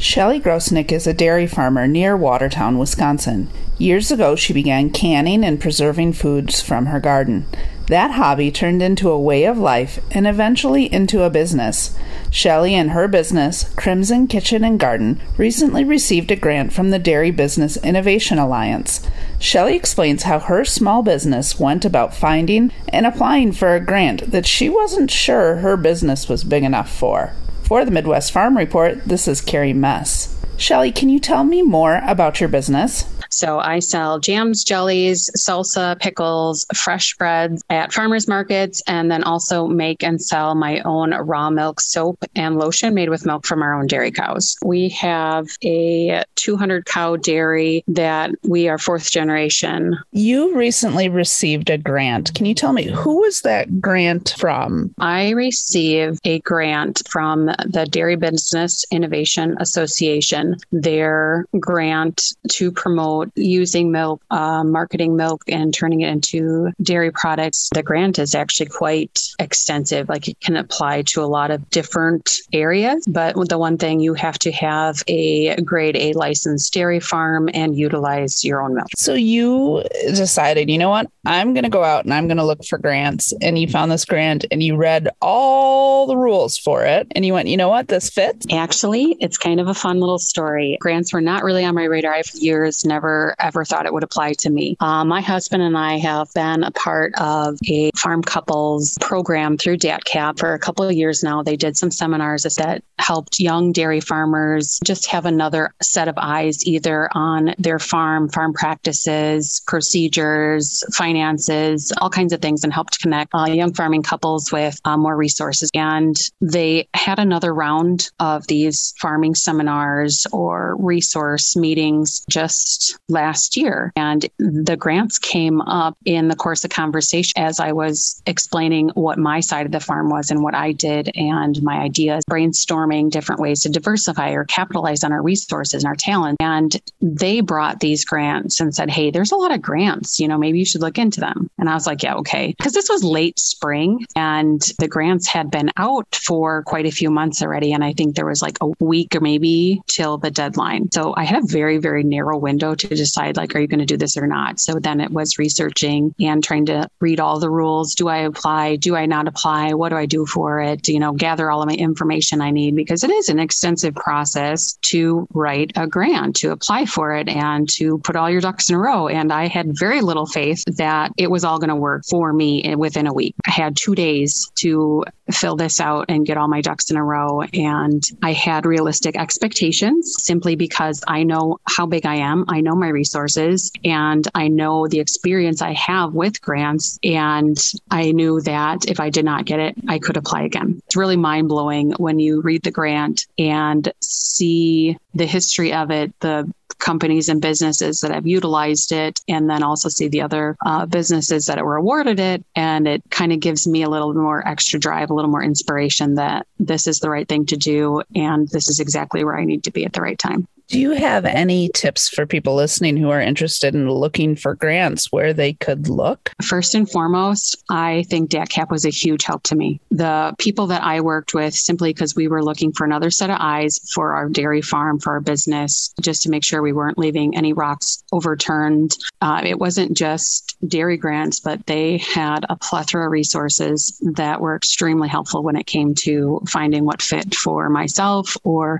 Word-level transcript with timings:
Shelley 0.00 0.40
Grosnick 0.40 0.92
is 0.92 1.06
a 1.06 1.12
dairy 1.12 1.46
farmer 1.46 1.86
near 1.86 2.16
Watertown, 2.16 2.78
Wisconsin. 2.78 3.50
Years 3.76 4.10
ago, 4.10 4.34
she 4.34 4.54
began 4.54 4.88
canning 4.88 5.44
and 5.44 5.60
preserving 5.60 6.14
foods 6.14 6.62
from 6.62 6.86
her 6.86 6.98
garden. 6.98 7.46
That 7.88 8.12
hobby 8.12 8.50
turned 8.50 8.80
into 8.80 9.10
a 9.10 9.20
way 9.20 9.44
of 9.44 9.58
life 9.58 10.00
and 10.10 10.26
eventually 10.26 10.90
into 10.90 11.22
a 11.22 11.28
business. 11.28 11.94
Shelley 12.30 12.74
and 12.74 12.92
her 12.92 13.08
business, 13.08 13.68
Crimson 13.76 14.26
Kitchen 14.26 14.64
and 14.64 14.80
Garden, 14.80 15.20
recently 15.36 15.84
received 15.84 16.30
a 16.30 16.36
grant 16.36 16.72
from 16.72 16.88
the 16.88 16.98
Dairy 16.98 17.30
Business 17.30 17.76
Innovation 17.76 18.38
Alliance. 18.38 19.06
Shelley 19.38 19.76
explains 19.76 20.22
how 20.22 20.38
her 20.38 20.64
small 20.64 21.02
business 21.02 21.60
went 21.60 21.84
about 21.84 22.14
finding 22.14 22.72
and 22.88 23.04
applying 23.04 23.52
for 23.52 23.74
a 23.74 23.84
grant 23.84 24.30
that 24.30 24.46
she 24.46 24.70
wasn't 24.70 25.10
sure 25.10 25.56
her 25.56 25.76
business 25.76 26.26
was 26.26 26.42
big 26.42 26.64
enough 26.64 26.90
for. 26.90 27.34
For 27.70 27.84
the 27.84 27.92
Midwest 27.92 28.32
Farm 28.32 28.58
Report, 28.58 29.04
this 29.04 29.28
is 29.28 29.40
Carrie 29.40 29.72
Mess. 29.72 30.36
Shelly, 30.56 30.90
can 30.90 31.08
you 31.08 31.20
tell 31.20 31.44
me 31.44 31.62
more 31.62 32.00
about 32.04 32.40
your 32.40 32.48
business? 32.48 33.04
So 33.30 33.60
I 33.60 33.78
sell 33.78 34.18
jams, 34.18 34.64
jellies, 34.64 35.30
salsa, 35.38 35.96
pickles, 36.00 36.66
fresh 36.74 37.16
breads 37.16 37.62
at 37.70 37.92
farmers 37.92 38.26
markets, 38.26 38.82
and 38.88 39.08
then 39.08 39.22
also 39.22 39.68
make 39.68 40.02
and 40.02 40.20
sell 40.20 40.56
my 40.56 40.80
own 40.80 41.14
raw 41.14 41.48
milk 41.48 41.80
soap 41.80 42.24
and 42.34 42.58
lotion 42.58 42.92
made 42.92 43.08
with 43.08 43.24
milk 43.24 43.46
from 43.46 43.62
our 43.62 43.72
own 43.78 43.86
dairy 43.86 44.10
cows. 44.10 44.56
We 44.64 44.88
have 44.88 45.46
a 45.62 46.24
200 46.40 46.86
cow 46.86 47.16
dairy 47.16 47.84
that 47.88 48.30
we 48.42 48.68
are 48.68 48.78
fourth 48.78 49.10
generation. 49.10 49.96
You 50.12 50.54
recently 50.56 51.08
received 51.08 51.70
a 51.70 51.78
grant. 51.78 52.34
Can 52.34 52.46
you 52.46 52.54
tell 52.54 52.72
me 52.72 52.84
who 52.84 53.20
was 53.20 53.42
that 53.42 53.80
grant 53.80 54.34
from? 54.38 54.94
I 54.98 55.30
received 55.30 56.20
a 56.24 56.40
grant 56.40 57.02
from 57.08 57.46
the 57.46 57.86
Dairy 57.90 58.16
Business 58.16 58.84
Innovation 58.90 59.56
Association, 59.60 60.56
their 60.72 61.46
grant 61.58 62.34
to 62.52 62.72
promote 62.72 63.30
using 63.36 63.92
milk, 63.92 64.22
uh, 64.30 64.64
marketing 64.64 65.16
milk, 65.16 65.42
and 65.48 65.74
turning 65.74 66.00
it 66.00 66.08
into 66.08 66.70
dairy 66.82 67.10
products. 67.10 67.68
The 67.74 67.82
grant 67.82 68.18
is 68.18 68.34
actually 68.34 68.66
quite 68.66 69.18
extensive. 69.38 70.08
Like 70.08 70.28
it 70.28 70.40
can 70.40 70.56
apply 70.56 71.02
to 71.02 71.22
a 71.22 71.26
lot 71.26 71.50
of 71.50 71.68
different 71.70 72.32
areas. 72.52 73.04
But 73.06 73.36
the 73.48 73.58
one 73.58 73.78
thing 73.78 74.00
you 74.00 74.14
have 74.14 74.38
to 74.40 74.52
have 74.52 75.02
a 75.08 75.60
grade 75.62 75.96
A 75.96 76.12
licensed 76.30 76.72
dairy 76.72 77.00
farm 77.00 77.48
and 77.54 77.76
utilize 77.76 78.44
your 78.44 78.62
own 78.62 78.74
milk. 78.74 78.86
So 78.96 79.14
you 79.14 79.82
decided, 80.06 80.70
you 80.70 80.78
know 80.78 80.90
what? 80.90 81.10
I'm 81.26 81.54
going 81.54 81.64
to 81.64 81.70
go 81.70 81.82
out 81.82 82.04
and 82.04 82.14
I'm 82.14 82.28
going 82.28 82.36
to 82.36 82.44
look 82.44 82.64
for 82.64 82.78
grants. 82.78 83.32
And 83.42 83.58
you 83.58 83.66
found 83.66 83.90
this 83.90 84.04
grant 84.04 84.44
and 84.52 84.62
you 84.62 84.76
read 84.76 85.08
all 85.20 86.06
the 86.06 86.16
rules 86.16 86.56
for 86.56 86.84
it. 86.84 87.08
And 87.16 87.26
you 87.26 87.32
went, 87.32 87.48
you 87.48 87.56
know 87.56 87.68
what? 87.68 87.88
This 87.88 88.08
fits. 88.08 88.46
Actually, 88.52 89.16
it's 89.20 89.36
kind 89.36 89.60
of 89.60 89.66
a 89.66 89.74
fun 89.74 89.98
little 89.98 90.20
story. 90.20 90.78
Grants 90.80 91.12
were 91.12 91.20
not 91.20 91.42
really 91.42 91.64
on 91.64 91.74
my 91.74 91.84
radar. 91.84 92.14
I've 92.14 92.30
years 92.34 92.84
never 92.84 93.34
ever 93.40 93.64
thought 93.64 93.86
it 93.86 93.92
would 93.92 94.04
apply 94.04 94.34
to 94.34 94.50
me. 94.50 94.76
Uh, 94.80 95.04
my 95.04 95.20
husband 95.20 95.62
and 95.62 95.76
I 95.76 95.98
have 95.98 96.32
been 96.34 96.62
a 96.62 96.70
part 96.70 97.12
of 97.20 97.58
a 97.68 97.90
farm 97.96 98.22
couples 98.22 98.96
program 99.00 99.56
through 99.56 99.78
DATCP 99.78 100.38
for 100.38 100.54
a 100.54 100.58
couple 100.58 100.84
of 100.84 100.92
years 100.92 101.24
now. 101.24 101.42
They 101.42 101.56
did 101.56 101.76
some 101.76 101.90
seminars 101.90 102.44
that 102.60 102.84
helped 102.98 103.40
young 103.40 103.72
dairy 103.72 104.00
farmers 104.00 104.78
just 104.84 105.06
have 105.06 105.24
another 105.24 105.74
set 105.80 106.08
of 106.08 106.16
eyes 106.20 106.64
either 106.66 107.08
on 107.12 107.54
their 107.58 107.78
farm, 107.78 108.28
farm 108.28 108.52
practices, 108.52 109.62
procedures, 109.66 110.84
finances, 110.94 111.92
all 112.00 112.10
kinds 112.10 112.32
of 112.32 112.40
things, 112.40 112.64
and 112.64 112.72
helped 112.72 113.00
connect 113.00 113.34
uh, 113.34 113.44
young 113.44 113.72
farming 113.72 114.02
couples 114.02 114.52
with 114.52 114.78
uh, 114.84 114.96
more 114.96 115.16
resources. 115.16 115.70
And 115.74 116.16
they 116.40 116.88
had 116.94 117.18
another 117.18 117.54
round 117.54 118.10
of 118.20 118.46
these 118.46 118.94
farming 118.98 119.34
seminars 119.34 120.26
or 120.32 120.76
resource 120.78 121.56
meetings 121.56 122.24
just 122.28 122.98
last 123.08 123.56
year. 123.56 123.92
And 123.96 124.26
the 124.38 124.76
grants 124.76 125.18
came 125.18 125.60
up 125.62 125.96
in 126.04 126.28
the 126.28 126.36
course 126.36 126.64
of 126.64 126.70
conversation 126.70 127.32
as 127.36 127.60
I 127.60 127.72
was 127.72 128.22
explaining 128.26 128.90
what 128.90 129.18
my 129.18 129.40
side 129.40 129.66
of 129.66 129.72
the 129.72 129.80
farm 129.80 130.10
was 130.10 130.30
and 130.30 130.42
what 130.42 130.54
I 130.54 130.72
did 130.72 131.10
and 131.14 131.62
my 131.62 131.78
ideas, 131.78 132.24
brainstorming 132.28 133.10
different 133.10 133.40
ways 133.40 133.62
to 133.62 133.68
diversify 133.68 134.30
or 134.30 134.44
capitalize 134.44 135.04
on 135.04 135.12
our 135.12 135.22
resources 135.22 135.82
and 135.82 135.88
our 135.88 135.96
talent. 136.10 136.36
And 136.40 136.76
they 137.00 137.40
brought 137.40 137.80
these 137.80 138.04
grants 138.04 138.60
and 138.60 138.74
said, 138.74 138.90
Hey, 138.90 139.10
there's 139.10 139.32
a 139.32 139.36
lot 139.36 139.52
of 139.52 139.62
grants, 139.62 140.18
you 140.18 140.28
know, 140.28 140.38
maybe 140.38 140.58
you 140.58 140.64
should 140.64 140.80
look 140.80 140.98
into 140.98 141.20
them. 141.20 141.48
And 141.58 141.68
I 141.68 141.74
was 141.74 141.86
like, 141.86 142.02
Yeah, 142.02 142.16
okay. 142.16 142.54
Because 142.56 142.72
this 142.72 142.88
was 142.88 143.04
late 143.04 143.38
spring 143.38 144.06
and 144.16 144.60
the 144.78 144.88
grants 144.88 145.26
had 145.26 145.50
been 145.50 145.70
out 145.76 146.14
for 146.14 146.62
quite 146.64 146.86
a 146.86 146.90
few 146.90 147.10
months 147.10 147.42
already. 147.42 147.72
And 147.72 147.84
I 147.84 147.92
think 147.92 148.14
there 148.14 148.26
was 148.26 148.42
like 148.42 148.58
a 148.60 148.72
week 148.80 149.14
or 149.14 149.20
maybe 149.20 149.80
till 149.86 150.18
the 150.18 150.30
deadline. 150.30 150.90
So 150.92 151.14
I 151.16 151.24
had 151.24 151.44
a 151.44 151.46
very, 151.46 151.78
very 151.78 152.02
narrow 152.02 152.38
window 152.38 152.74
to 152.74 152.88
decide 152.88 153.36
like, 153.36 153.54
are 153.54 153.60
you 153.60 153.66
going 153.66 153.80
to 153.80 153.86
do 153.86 153.96
this 153.96 154.16
or 154.16 154.26
not? 154.26 154.60
So 154.60 154.74
then 154.74 155.00
it 155.00 155.10
was 155.10 155.38
researching 155.38 156.14
and 156.20 156.42
trying 156.42 156.66
to 156.66 156.88
read 157.00 157.20
all 157.20 157.38
the 157.38 157.50
rules. 157.50 157.94
Do 157.94 158.08
I 158.08 158.18
apply? 158.18 158.76
Do 158.76 158.96
I 158.96 159.06
not 159.06 159.28
apply? 159.28 159.74
What 159.74 159.90
do 159.90 159.96
I 159.96 160.06
do 160.06 160.26
for 160.26 160.60
it? 160.60 160.88
You 160.88 161.00
know, 161.00 161.12
gather 161.12 161.50
all 161.50 161.62
of 161.62 161.68
my 161.68 161.74
information 161.74 162.40
I 162.40 162.50
need 162.50 162.74
because 162.74 163.04
it 163.04 163.10
is 163.10 163.28
an 163.28 163.38
extensive 163.38 163.94
process 163.94 164.74
to 164.90 165.26
write 165.32 165.72
a 165.76 165.86
grant, 165.86 165.99
to 166.34 166.50
apply 166.50 166.86
for 166.86 167.14
it, 167.14 167.28
and 167.28 167.68
to 167.70 167.98
put 167.98 168.16
all 168.16 168.30
your 168.30 168.40
ducks 168.40 168.68
in 168.68 168.76
a 168.76 168.78
row. 168.78 169.08
And 169.08 169.32
I 169.32 169.46
had 169.46 169.78
very 169.78 170.00
little 170.00 170.26
faith 170.26 170.64
that 170.76 171.12
it 171.16 171.30
was 171.30 171.44
all 171.44 171.58
going 171.58 171.68
to 171.68 171.76
work 171.76 172.04
for 172.08 172.32
me 172.32 172.74
within 172.76 173.06
a 173.06 173.12
week. 173.12 173.34
I 173.46 173.50
had 173.50 173.76
two 173.76 173.94
days 173.94 174.50
to 174.56 175.04
fill 175.30 175.56
this 175.56 175.80
out 175.80 176.06
and 176.08 176.26
get 176.26 176.36
all 176.36 176.48
my 176.48 176.60
ducks 176.60 176.90
in 176.90 176.96
a 176.96 177.04
row. 177.04 177.42
And 177.54 178.02
I 178.22 178.32
had 178.32 178.66
realistic 178.66 179.16
expectations 179.16 180.16
simply 180.18 180.56
because 180.56 181.04
I 181.06 181.22
know 181.22 181.58
how 181.68 181.86
big 181.86 182.06
I 182.06 182.16
am. 182.16 182.44
I 182.48 182.60
know 182.60 182.74
my 182.74 182.88
resources 182.88 183.70
and 183.84 184.26
I 184.34 184.48
know 184.48 184.88
the 184.88 185.00
experience 185.00 185.62
I 185.62 185.72
have 185.74 186.14
with 186.14 186.40
grants. 186.40 186.98
And 187.04 187.56
I 187.90 188.12
knew 188.12 188.40
that 188.42 188.90
if 188.90 188.98
I 189.00 189.10
did 189.10 189.24
not 189.24 189.44
get 189.44 189.60
it, 189.60 189.76
I 189.88 189.98
could 189.98 190.16
apply 190.16 190.42
again. 190.42 190.82
It's 190.86 190.96
really 190.96 191.16
mind 191.16 191.48
blowing 191.48 191.92
when 191.92 192.18
you 192.18 192.40
read 192.40 192.62
the 192.62 192.70
grant 192.70 193.26
and 193.38 193.92
see 194.00 194.98
the 195.14 195.26
history 195.26 195.72
of 195.82 195.90
it, 195.90 196.12
the 196.20 196.52
companies 196.78 197.28
and 197.28 197.40
businesses 197.42 198.00
that 198.00 198.10
have 198.10 198.26
utilized 198.26 198.90
it, 198.90 199.20
and 199.28 199.48
then 199.48 199.62
also 199.62 199.88
see 199.88 200.08
the 200.08 200.22
other 200.22 200.56
uh, 200.64 200.86
businesses 200.86 201.46
that 201.46 201.62
were 201.64 201.76
awarded 201.76 202.18
it. 202.18 202.44
And 202.56 202.88
it 202.88 203.02
kind 203.10 203.32
of 203.32 203.40
gives 203.40 203.66
me 203.66 203.82
a 203.82 203.88
little 203.88 204.14
more 204.14 204.46
extra 204.46 204.80
drive, 204.80 205.10
a 205.10 205.14
little 205.14 205.30
more 205.30 205.42
inspiration 205.42 206.14
that 206.14 206.46
this 206.58 206.86
is 206.86 207.00
the 207.00 207.10
right 207.10 207.28
thing 207.28 207.46
to 207.46 207.56
do. 207.56 208.02
And 208.14 208.48
this 208.48 208.68
is 208.68 208.80
exactly 208.80 209.24
where 209.24 209.38
I 209.38 209.44
need 209.44 209.64
to 209.64 209.70
be 209.70 209.84
at 209.84 209.92
the 209.92 210.00
right 210.00 210.18
time. 210.18 210.48
Do 210.70 210.78
you 210.78 210.92
have 210.92 211.24
any 211.24 211.68
tips 211.74 212.08
for 212.08 212.26
people 212.26 212.54
listening 212.54 212.96
who 212.96 213.10
are 213.10 213.20
interested 213.20 213.74
in 213.74 213.90
looking 213.90 214.36
for 214.36 214.54
grants 214.54 215.10
where 215.10 215.32
they 215.32 215.54
could 215.54 215.88
look? 215.88 216.30
First 216.44 216.76
and 216.76 216.88
foremost, 216.88 217.60
I 217.68 218.04
think 218.08 218.30
DATCP 218.30 218.70
was 218.70 218.84
a 218.84 218.90
huge 218.90 219.24
help 219.24 219.42
to 219.44 219.56
me. 219.56 219.80
The 219.90 220.32
people 220.38 220.68
that 220.68 220.84
I 220.84 221.00
worked 221.00 221.34
with, 221.34 221.54
simply 221.54 221.92
because 221.92 222.14
we 222.14 222.28
were 222.28 222.44
looking 222.44 222.70
for 222.70 222.84
another 222.84 223.10
set 223.10 223.30
of 223.30 223.38
eyes 223.40 223.80
for 223.92 224.12
our 224.12 224.28
dairy 224.28 224.62
farm, 224.62 225.00
for 225.00 225.14
our 225.14 225.20
business, 225.20 225.92
just 226.00 226.22
to 226.22 226.30
make 226.30 226.44
sure 226.44 226.62
we 226.62 226.72
weren't 226.72 226.98
leaving 226.98 227.36
any 227.36 227.52
rocks 227.52 228.04
overturned. 228.12 228.96
Uh, 229.20 229.42
it 229.44 229.58
wasn't 229.58 229.96
just 229.96 230.56
dairy 230.68 230.96
grants, 230.96 231.40
but 231.40 231.66
they 231.66 231.98
had 231.98 232.46
a 232.48 232.54
plethora 232.54 233.06
of 233.06 233.10
resources 233.10 234.00
that 234.14 234.40
were 234.40 234.54
extremely 234.54 235.08
helpful 235.08 235.42
when 235.42 235.56
it 235.56 235.66
came 235.66 235.96
to 235.96 236.40
finding 236.48 236.84
what 236.84 237.02
fit 237.02 237.34
for 237.34 237.68
myself 237.68 238.36
or 238.44 238.78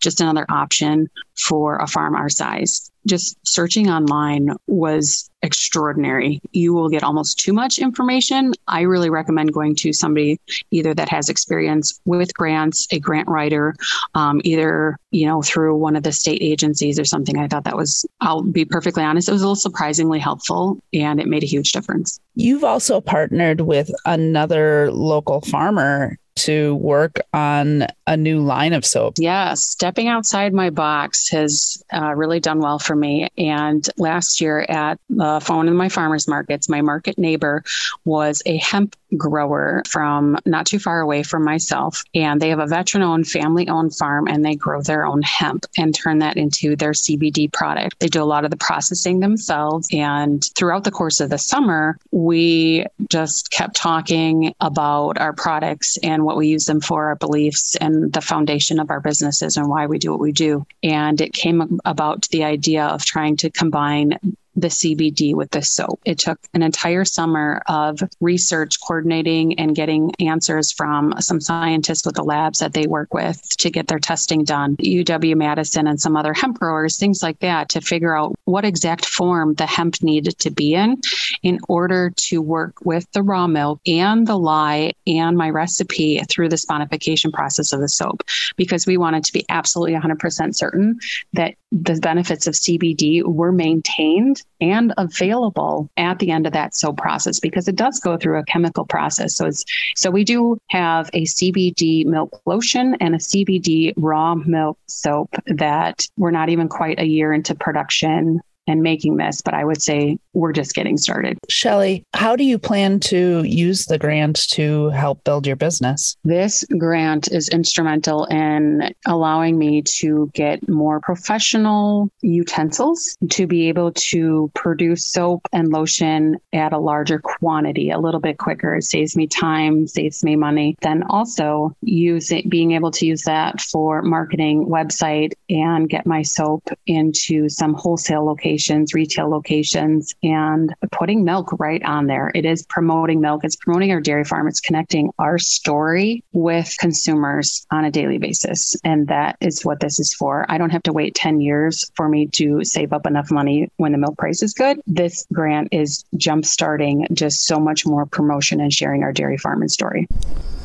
just 0.00 0.20
another 0.20 0.46
option 0.48 1.10
for 1.36 1.76
a 1.78 1.86
farm 1.86 2.14
our 2.14 2.28
size. 2.28 2.90
Just 3.06 3.36
searching 3.44 3.90
online 3.90 4.54
was 4.68 5.28
extraordinary. 5.42 6.40
You 6.52 6.72
will 6.72 6.88
get 6.88 7.02
almost 7.02 7.38
too 7.38 7.52
much 7.52 7.78
information. 7.78 8.52
I 8.68 8.82
really 8.82 9.10
recommend 9.10 9.52
going 9.52 9.74
to 9.76 9.92
somebody 9.92 10.38
either 10.70 10.94
that 10.94 11.08
has 11.08 11.28
experience 11.28 12.00
with 12.04 12.32
grants, 12.32 12.86
a 12.92 13.00
grant 13.00 13.28
writer, 13.28 13.74
um, 14.14 14.40
either 14.44 14.96
you 15.10 15.26
know 15.26 15.42
through 15.42 15.76
one 15.76 15.96
of 15.96 16.04
the 16.04 16.12
state 16.12 16.42
agencies 16.42 16.98
or 16.98 17.04
something. 17.04 17.38
I 17.38 17.48
thought 17.48 17.64
that 17.64 17.76
was. 17.76 18.06
I'll 18.20 18.42
be 18.42 18.64
perfectly 18.64 19.02
honest. 19.02 19.28
It 19.28 19.32
was 19.32 19.42
a 19.42 19.46
little 19.46 19.56
surprisingly 19.56 20.20
helpful, 20.20 20.78
and 20.92 21.20
it 21.20 21.26
made 21.26 21.42
a 21.42 21.46
huge 21.46 21.72
difference. 21.72 22.20
You've 22.36 22.64
also 22.64 23.00
partnered 23.00 23.62
with 23.62 23.90
another 24.04 24.92
local 24.92 25.40
farmer 25.40 26.18
to 26.34 26.74
work 26.76 27.20
on 27.32 27.86
a 28.06 28.16
new 28.16 28.40
line 28.40 28.72
of 28.72 28.84
soap. 28.84 29.14
Yeah, 29.18 29.54
stepping 29.54 30.08
outside 30.08 30.52
my 30.52 30.70
box 30.70 31.28
has 31.30 31.82
uh, 31.92 32.14
really 32.14 32.40
done 32.40 32.60
well 32.60 32.78
for 32.78 32.96
me. 32.96 33.28
And 33.36 33.86
last 33.96 34.40
year 34.40 34.60
at 34.68 34.98
uh, 35.20 35.40
one 35.46 35.68
of 35.68 35.74
my 35.74 35.88
farmers 35.88 36.26
markets, 36.26 36.68
my 36.68 36.80
market 36.80 37.18
neighbor 37.18 37.64
was 38.04 38.42
a 38.46 38.56
hemp 38.58 38.96
grower 39.16 39.82
from 39.88 40.38
not 40.44 40.66
too 40.66 40.78
far 40.78 41.00
away 41.00 41.22
from 41.22 41.44
myself. 41.44 42.02
And 42.14 42.40
they 42.40 42.48
have 42.48 42.58
a 42.58 42.66
veteran 42.66 43.02
owned, 43.02 43.28
family 43.28 43.68
owned 43.68 43.94
farm 43.94 44.28
and 44.28 44.44
they 44.44 44.54
grow 44.54 44.82
their 44.82 45.06
own 45.06 45.22
hemp 45.22 45.66
and 45.78 45.94
turn 45.94 46.18
that 46.20 46.36
into 46.36 46.76
their 46.76 46.92
CBD 46.92 47.52
product. 47.52 47.98
They 48.00 48.08
do 48.08 48.22
a 48.22 48.24
lot 48.24 48.44
of 48.44 48.50
the 48.50 48.56
processing 48.56 49.20
themselves. 49.20 49.88
And 49.92 50.44
throughout 50.56 50.84
the 50.84 50.90
course 50.90 51.20
of 51.20 51.30
the 51.30 51.38
summer, 51.38 51.98
we 52.10 52.86
just 53.08 53.50
kept 53.50 53.76
talking 53.76 54.54
about 54.60 55.18
our 55.18 55.32
products 55.32 55.98
and 56.02 56.24
what 56.24 56.36
we 56.36 56.48
use 56.48 56.66
them 56.66 56.80
for, 56.80 57.06
our 57.06 57.16
beliefs, 57.16 57.76
and 57.76 58.12
the 58.12 58.20
foundation 58.20 58.78
of 58.78 58.90
our 58.90 59.00
businesses 59.00 59.56
and 59.56 59.68
why 59.68 59.86
we 59.86 59.98
do 59.98 60.10
what 60.10 60.20
we 60.20 60.32
do. 60.32 60.66
And 60.82 61.20
it 61.20 61.32
came 61.32 61.80
about 61.84 62.28
the 62.28 62.44
idea 62.44 62.84
of 62.84 63.04
trying 63.04 63.36
to 63.38 63.50
combine 63.50 64.18
the 64.56 64.68
CBD 64.68 65.34
with 65.34 65.50
the 65.50 65.62
soap. 65.62 66.00
It 66.04 66.18
took 66.18 66.38
an 66.54 66.62
entire 66.62 67.04
summer 67.04 67.62
of 67.66 68.00
research, 68.20 68.76
coordinating, 68.80 69.58
and 69.58 69.74
getting 69.74 70.12
answers 70.20 70.72
from 70.72 71.14
some 71.20 71.40
scientists 71.40 72.04
with 72.04 72.16
the 72.16 72.24
labs 72.24 72.58
that 72.58 72.72
they 72.72 72.86
work 72.86 73.14
with 73.14 73.40
to 73.58 73.70
get 73.70 73.88
their 73.88 73.98
testing 73.98 74.44
done. 74.44 74.76
UW 74.76 75.36
Madison 75.36 75.86
and 75.86 76.00
some 76.00 76.16
other 76.16 76.34
hemp 76.34 76.58
growers, 76.58 76.98
things 76.98 77.22
like 77.22 77.38
that, 77.40 77.70
to 77.70 77.80
figure 77.80 78.16
out 78.16 78.34
what 78.44 78.64
exact 78.64 79.06
form 79.06 79.54
the 79.54 79.66
hemp 79.66 80.02
needed 80.02 80.38
to 80.38 80.50
be 80.50 80.74
in 80.74 81.00
in 81.42 81.58
order 81.68 82.12
to 82.16 82.40
work 82.40 82.74
with 82.84 83.10
the 83.12 83.22
raw 83.22 83.46
milk 83.46 83.80
and 83.86 84.26
the 84.26 84.38
lye 84.38 84.92
and 85.06 85.36
my 85.36 85.50
recipe 85.50 86.20
through 86.28 86.48
the 86.48 86.56
sponification 86.56 87.32
process 87.32 87.72
of 87.72 87.80
the 87.80 87.88
soap 87.88 88.22
because 88.56 88.86
we 88.86 88.96
wanted 88.96 89.24
to 89.24 89.32
be 89.32 89.44
absolutely 89.48 89.94
100% 89.94 90.54
certain 90.54 90.98
that 91.32 91.54
the 91.72 91.98
benefits 92.00 92.46
of 92.46 92.54
CBD 92.54 93.24
were 93.24 93.50
maintained 93.50 94.42
and 94.60 94.92
available 94.98 95.90
at 95.96 96.18
the 96.18 96.30
end 96.30 96.46
of 96.46 96.52
that 96.52 96.76
soap 96.76 96.98
process 96.98 97.40
because 97.40 97.66
it 97.66 97.76
does 97.76 97.98
go 97.98 98.16
through 98.16 98.38
a 98.38 98.44
chemical 98.44 98.84
process. 98.84 99.36
So 99.36 99.46
it's 99.46 99.64
so 99.96 100.10
we 100.10 100.24
do 100.24 100.58
have 100.68 101.08
a 101.14 101.24
CBD 101.24 102.04
milk 102.04 102.40
lotion 102.46 102.96
and 103.00 103.14
a 103.14 103.18
CBD 103.18 103.94
raw 103.96 104.34
milk 104.34 104.78
soap 104.86 105.34
that 105.46 106.06
we're 106.16 106.30
not 106.30 106.50
even 106.50 106.68
quite 106.68 107.00
a 107.00 107.06
year 107.06 107.32
into 107.32 107.54
production 107.54 108.40
and 108.66 108.82
making 108.82 109.16
this, 109.16 109.40
but 109.40 109.54
I 109.54 109.64
would 109.64 109.82
say 109.82 110.18
we're 110.34 110.52
just 110.52 110.74
getting 110.74 110.96
started. 110.96 111.38
Shelly, 111.48 112.04
how 112.14 112.36
do 112.36 112.44
you 112.44 112.58
plan 112.58 113.00
to 113.00 113.42
use 113.44 113.86
the 113.86 113.98
grant 113.98 114.48
to 114.50 114.90
help 114.90 115.24
build 115.24 115.46
your 115.46 115.56
business? 115.56 116.16
This 116.24 116.64
grant 116.78 117.30
is 117.30 117.48
instrumental 117.48 118.24
in 118.26 118.94
allowing 119.06 119.58
me 119.58 119.82
to 119.98 120.30
get 120.34 120.68
more 120.68 121.00
professional 121.00 122.10
utensils 122.20 123.16
to 123.30 123.46
be 123.46 123.68
able 123.68 123.92
to 123.92 124.50
produce 124.54 125.04
soap 125.04 125.48
and 125.52 125.68
lotion 125.68 126.38
at 126.52 126.72
a 126.72 126.78
larger 126.78 127.18
quantity 127.18 127.90
a 127.90 127.98
little 127.98 128.20
bit 128.20 128.38
quicker. 128.38 128.76
It 128.76 128.84
saves 128.84 129.16
me 129.16 129.26
time, 129.26 129.86
saves 129.86 130.24
me 130.24 130.36
money. 130.36 130.76
Then 130.80 131.02
also 131.08 131.76
using 131.82 132.48
being 132.48 132.72
able 132.72 132.90
to 132.92 133.06
use 133.06 133.22
that 133.22 133.60
for 133.60 134.02
marketing 134.02 134.66
website 134.66 135.32
and 135.48 135.88
get 135.88 136.06
my 136.06 136.22
soap 136.22 136.68
into 136.86 137.48
some 137.48 137.74
wholesale 137.74 138.24
locations, 138.24 138.94
retail 138.94 139.28
locations 139.28 140.14
and 140.22 140.74
putting 140.90 141.24
milk 141.24 141.52
right 141.58 141.82
on 141.84 142.06
there. 142.06 142.30
It 142.34 142.44
is 142.44 142.64
promoting 142.66 143.20
milk, 143.20 143.44
it's 143.44 143.56
promoting 143.56 143.90
our 143.92 144.00
dairy 144.00 144.24
farm, 144.24 144.48
it's 144.48 144.60
connecting 144.60 145.10
our 145.18 145.38
story 145.38 146.24
with 146.32 146.74
consumers 146.78 147.66
on 147.70 147.84
a 147.84 147.90
daily 147.90 148.18
basis. 148.18 148.76
And 148.84 149.08
that 149.08 149.36
is 149.40 149.64
what 149.64 149.80
this 149.80 149.98
is 149.98 150.14
for. 150.14 150.46
I 150.48 150.58
don't 150.58 150.70
have 150.70 150.82
to 150.84 150.92
wait 150.92 151.14
10 151.14 151.40
years 151.40 151.90
for 151.96 152.08
me 152.08 152.28
to 152.28 152.64
save 152.64 152.92
up 152.92 153.06
enough 153.06 153.30
money 153.30 153.68
when 153.76 153.92
the 153.92 153.98
milk 153.98 154.18
price 154.18 154.42
is 154.42 154.54
good. 154.54 154.80
This 154.86 155.26
grant 155.32 155.68
is 155.72 156.04
jump 156.16 156.44
starting 156.44 157.06
just 157.12 157.46
so 157.46 157.58
much 157.58 157.86
more 157.86 158.06
promotion 158.06 158.60
and 158.60 158.72
sharing 158.72 159.02
our 159.02 159.12
dairy 159.12 159.38
farm 159.38 159.62
and 159.62 159.70
story. 159.70 160.06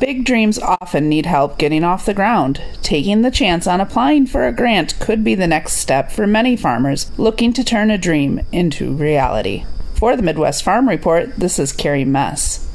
Big 0.00 0.24
dreams 0.24 0.60
often 0.60 1.08
need 1.08 1.26
help 1.26 1.58
getting 1.58 1.82
off 1.82 2.06
the 2.06 2.14
ground. 2.14 2.62
Taking 2.82 3.22
the 3.22 3.32
chance 3.32 3.66
on 3.66 3.80
applying 3.80 4.26
for 4.26 4.46
a 4.46 4.52
grant 4.52 4.98
could 5.00 5.24
be 5.24 5.34
the 5.34 5.48
next 5.48 5.72
step 5.72 6.12
for 6.12 6.24
many 6.24 6.56
farmers 6.56 7.10
looking 7.18 7.52
to 7.54 7.64
turn 7.64 7.90
a 7.90 7.98
dream 7.98 8.40
into 8.52 8.92
reality. 8.92 9.47
For 9.94 10.16
the 10.16 10.22
Midwest 10.22 10.62
Farm 10.62 10.88
Report, 10.88 11.34
this 11.36 11.58
is 11.58 11.72
Carrie 11.72 12.04
Mess. 12.04 12.67